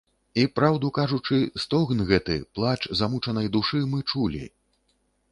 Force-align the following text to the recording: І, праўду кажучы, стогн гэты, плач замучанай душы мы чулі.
І, 0.41 0.43
праўду 0.59 0.87
кажучы, 0.97 1.35
стогн 1.63 2.01
гэты, 2.11 2.37
плач 2.59 2.79
замучанай 3.01 3.49
душы 3.57 3.83
мы 3.93 3.99
чулі. 4.11 4.41